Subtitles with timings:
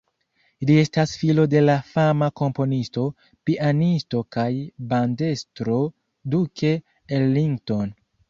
[0.67, 3.03] Li estas filo de la fama komponisto,
[3.49, 4.47] pianisto kaj
[4.95, 5.77] bandestro
[6.35, 6.73] Duke
[7.19, 7.95] Ellington.